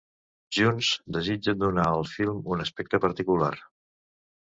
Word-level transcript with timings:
Junts, 0.59 0.89
desitgen 1.19 1.61
donar 1.65 1.85
al 1.91 2.07
film 2.17 2.53
un 2.57 2.67
aspecte 2.67 3.05
particular. 3.09 3.55